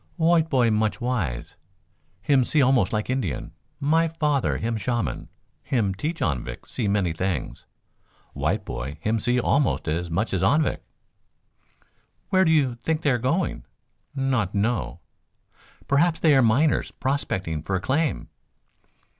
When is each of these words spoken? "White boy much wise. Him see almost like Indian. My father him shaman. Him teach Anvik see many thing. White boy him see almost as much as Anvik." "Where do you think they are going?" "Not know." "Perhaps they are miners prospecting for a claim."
"White 0.17 0.49
boy 0.49 0.71
much 0.71 0.99
wise. 0.99 1.55
Him 2.23 2.43
see 2.43 2.59
almost 2.59 2.91
like 2.91 3.07
Indian. 3.07 3.51
My 3.79 4.07
father 4.07 4.57
him 4.57 4.75
shaman. 4.75 5.29
Him 5.61 5.93
teach 5.93 6.23
Anvik 6.23 6.65
see 6.67 6.87
many 6.87 7.13
thing. 7.13 7.55
White 8.33 8.65
boy 8.65 8.97
him 8.99 9.19
see 9.19 9.39
almost 9.39 9.87
as 9.87 10.09
much 10.09 10.33
as 10.33 10.41
Anvik." 10.41 10.81
"Where 12.29 12.43
do 12.43 12.49
you 12.49 12.73
think 12.81 13.01
they 13.03 13.11
are 13.11 13.19
going?" 13.19 13.63
"Not 14.15 14.55
know." 14.55 15.01
"Perhaps 15.87 16.21
they 16.21 16.35
are 16.35 16.41
miners 16.41 16.89
prospecting 16.89 17.61
for 17.61 17.75
a 17.75 17.79
claim." 17.79 18.27